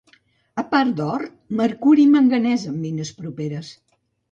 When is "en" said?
2.73-2.83